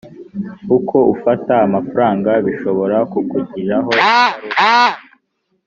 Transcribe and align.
uko 0.77 0.97
ufata 1.13 1.53
amafaranga 1.67 2.31
bishobora 2.45 2.97
kukugiraho 3.11 3.91
ingaruka 3.95 4.63